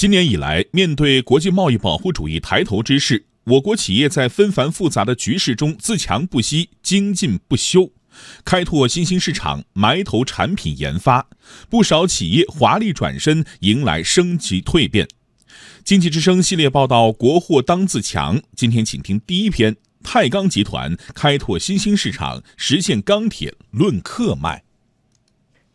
[0.00, 7.92] 今年以来，面对国际贸易保护主义抬头之势，我国企业在纷繁复杂的局势中自强不息、精进不休，
[8.42, 11.28] 开拓新兴市场，埋头产品研发，
[11.68, 15.06] 不少企业华丽转身，迎来升级蜕变。
[15.84, 18.40] 经济之声系列报道：国货当自强。
[18.56, 24.62] 今天，请听第一篇：太钢集团开拓新兴市场，实现钢铁论客脉。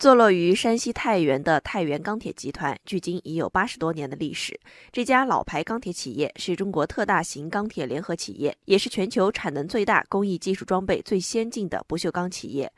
[0.00, 4.58] 坐落于山西太原的太原钢铁集团，距今已有八十多年的历史。
[4.90, 12.72] 这家老牌钢铁企业是中国特大型钢铁联合企业，也是全球产能最大、工艺技术装备最先进的不锈钢企业。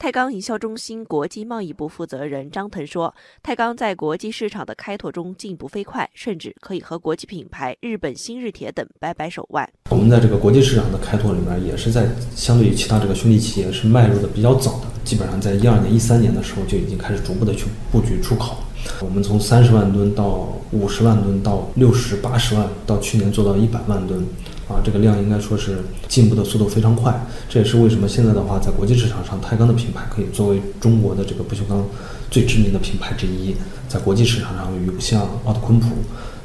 [0.00, 3.12] 泰钢营销中心国际贸易部负责人张腾说
[3.42, 9.68] ：“泰钢在国际市场的开拓中进步飞快，甚至可以和国际品牌日本新日铁等掰掰手腕。
[9.90, 18.56] 我们在这个国际市场的开拓里面，也是在相对于其他这个兄弟企业是迈入的比较早的，基本上在一二年、一三年的时候就已经开始逐步的去布局出口。
[19.00, 24.24] 我们从三十万吨到五十万吨，到六十八十万，到去年做到一百万吨。”
[24.68, 27.18] 啊，这个量应该说是进步的速度非常快，
[27.48, 31.82] 这也是为什么现在的话，在国际市场上，太钢的品牌可以作为中国的这个不锈钢
[32.30, 33.54] 最知名的品牌之一，
[33.88, 35.88] 在国际市场上与像奥特昆普、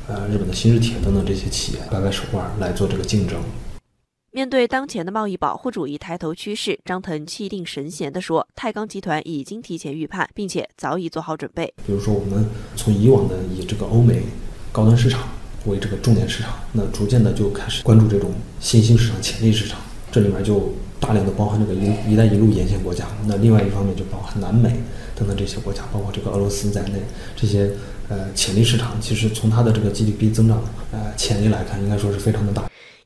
[0.08, 3.38] 呃日本的新日铁等等这些企业掰掰手腕来做这个竞争。
[4.36, 11.72] 面对当前的贸易保护主义抬头趋势，张腾气定神闲地说：“太钢集团已经提前预判，并且早已做好准备。
[11.86, 12.44] 比如说，我们
[12.76, 14.24] 从以往的以这个欧美
[14.72, 15.30] 高端市场。”
[15.66, 19.80] 为这个重点市场，那逐渐的就开始关注这种新兴市场、潜力市场，
[20.12, 23.06] 这里面就大量的包含这个“一一带一路”沿线国家。
[23.28, 24.82] 那另外一方面就包含南美
[25.16, 27.00] 等等这些国家，包括这个俄罗斯在内，
[27.36, 27.72] 这些
[28.10, 30.62] 呃潜力市场，其实从它的这个 GDP 增长
[30.92, 32.64] 呃潜力来看，应该说是非常的大。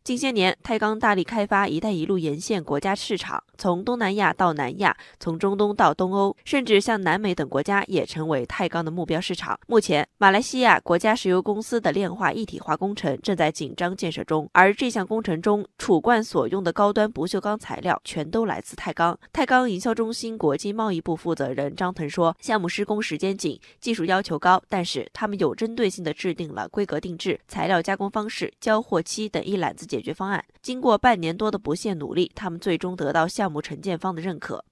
[0.07, 9.59] 近些年，太钢大力开发“一带一路”沿线国家市场，从东南亚到南亚，从中东到东欧，甚至像南美等国家也成为太钢的目标市场。
[9.67, 19.19] 目前，马来西亚国家石油公司的炼化一体化工程正在紧张建设中，而这项工程中储罐所用的高端不锈钢材料全都来自太钢。
[19.33, 30.43] 太钢营销中心国际贸易部负责人张腾说：“项目施工时间紧，技术要求高，但是他们有针对性的制定了规格定制、材料加工方式、交货期等一揽子解。”解决方案。
[30.61, 34.63] 经过半年多的不懈努力，他们最终得到项目承建方的认可。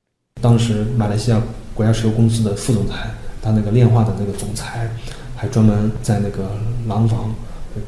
[0.42, 1.42] 当时，马来西亚
[1.74, 3.10] 国家石油公司的副总裁，
[3.42, 4.88] 他那个炼化的那个总裁，
[5.36, 6.52] 还专门在那个
[6.88, 7.34] 廊坊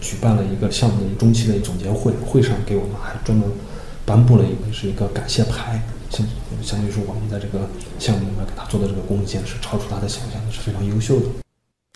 [0.01, 3.47] 举办了一个项目的中期的总结会，会上给我们还专门
[4.05, 6.25] 颁布了一个是一个感谢牌，相
[6.63, 7.69] 相当于说我们在这个
[7.99, 11.25] 项目里面给他做的这个贡献是超出他的想象的，是非常优秀的。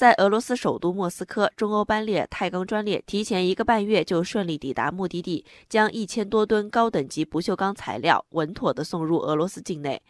[0.02, 10.02] 在俄罗斯首都莫斯科，中欧班列太钢专列提前一个半月就顺利抵达目的地，将一千多吨高等级不锈钢材料稳妥地送入俄罗斯境内。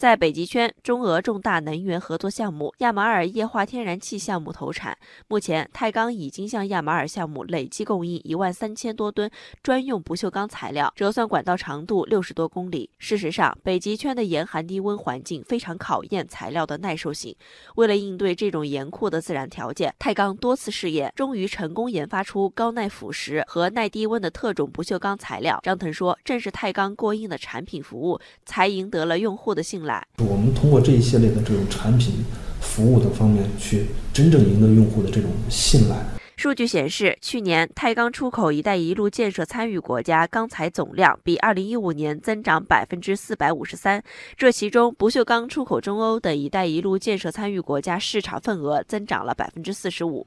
[0.00, 4.96] 在北极圈，中俄重大能源合作项目亚马尔液化天然气项目投产。
[5.28, 9.30] 目前，太钢已经向亚马尔项目累计供应一万三千多吨
[9.62, 12.88] 专用不锈钢材料，折算管道长度六十多公里。
[12.96, 17.36] 事实上，北极圈的严寒低温环境非常考验材料的耐受性。
[17.74, 25.60] 为了应对这种严酷的自然条件，太钢多次试验，终于成功研发出高耐腐蚀和耐低温的特种不锈钢材料。
[25.62, 32.24] 张腾说：“正是太钢过硬的产品服务，才赢得了用户的信赖。”我们通过这一系列的这种产品、
[32.60, 35.96] 服务等方面，去真正赢得用户的这种信赖。
[36.36, 44.02] 数据显示，去年太钢出口“一带一路”建设参与国家钢材总量比2015年增长百分之四百五十三，
[44.38, 50.26] 这其中不锈钢出口中欧等“一带一路”建设参与国家市场份额增长了百分之四十五。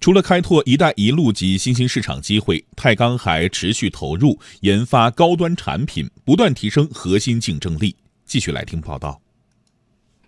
[0.00, 7.96] 除了开拓“一带一路”及新兴市场机会，太钢还持续投入研发高端产品，不断提升核心竞争力。
[8.28, 9.20] 继续来听报道。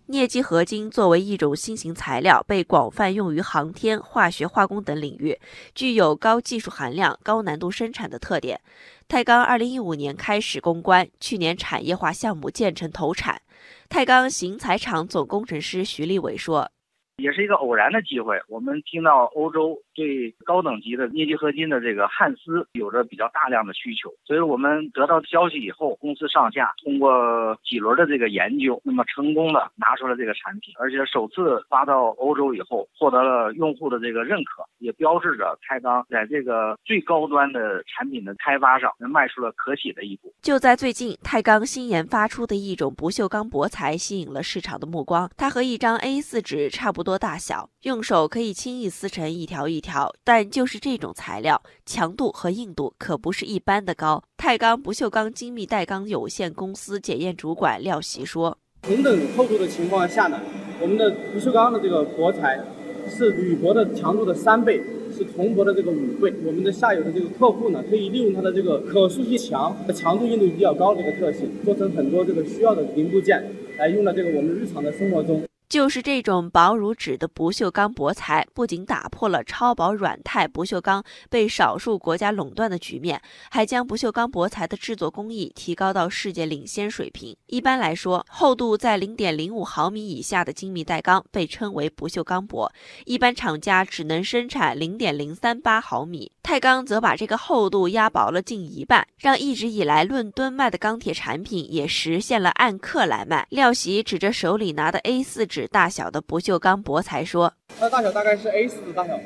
[0.07, 5.39] 镍基合金作为一种新型材料，被广泛用于航天、化学、化工等领域，
[5.73, 8.61] 具有高技术含量、高难度生产的特点。
[9.07, 13.41] 太钢二零一五年开始攻关，去年产业化项目建成投产。
[13.89, 16.73] 太钢型材厂总工程师徐立伟说。
[17.21, 40.33] 也是一个偶然的机会，我们听到欧洲对高等级的镍基合金的这个焊丝有着比较大量的需求，所以我们得到消息以后，公司上下通过几轮的这个研究，那么成功的拿出了这个产品，而且首次发到欧洲以后，获得了用户的这个认可，也标志着太钢在这个最高端的产品的开发上迈出了可喜的一步。
[40.41, 47.10] 就在最近，太钢新研发出的一种不锈钢薄材吸引了市场的目光，它和一张 A4 纸差不多。
[47.11, 54.23] 多大小，用手可以轻易撕成一条一条，但就是这种材料，强度和硬度可不是一般的高。
[54.37, 60.39] 太钢不锈钢精密带钢有限公司检验主管廖习说：“同等厚度的情况下呢，
[60.81, 62.61] 我们的不锈钢的这个薄材
[63.09, 64.81] 是铝箔的强度的三倍。”
[65.13, 66.33] 是铜箔的这个五倍。
[66.45, 73.45] 我们的下游的这个客户呢，可以利用它的这个可塑性强、强度硬度比较高的这个特性，做成很多这个需要的零部件，
[73.77, 75.43] 来用到这个我们日常的生活中。
[75.71, 87.37] 就是这种薄如纸的不锈钢薄材，不仅打破了超薄软钛不锈钢被少数国家垄断的局面，还将不锈钢薄材的制作工艺提高到世界领先水平。
[87.47, 92.69] 一般来说，厚度在零点零五毫米以下的精密带钢被称为不锈钢薄，
[93.05, 96.33] 一般厂家只能生产零点零三八毫米。
[96.43, 103.47] 钛钢则把这个厚度压薄了近一半，让一直以来论吨卖的钢铁产品也实现了按克来卖。
[103.51, 109.19] 廖喜指着手里拿的 A 四大小的不锈钢薄材说：“它的大小大概是 A 四的大小，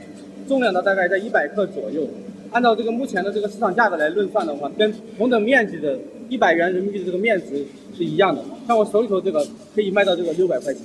[0.49, 2.09] 重量呢大概在一百克左右。
[2.53, 5.99] 按照这个目前的这个市场价格来论算的话，跟同等面积的
[6.29, 7.67] 一百元人民币的这个面值
[7.97, 8.43] 是一样的。
[8.67, 10.83] 像我手里头这个可以卖到这个六百块钱。”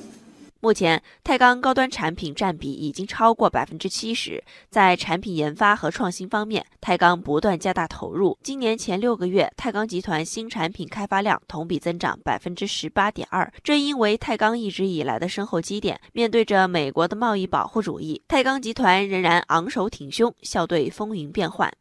[0.62, 4.44] 目前，钛钢高端产品占比已经超过百分之七十。
[4.70, 8.38] 在产品研发和创新方面，钛钢不断加大投入。
[8.44, 13.50] 今年前六个月，钛钢集团新产品开发量同比增长百分之十八点二。
[13.64, 21.72] 正因为钛钢一直以来的深厚积淀，面对着美国的贸易保护主义，钛钢集团仍然昂首挺胸，笑对风云变幻。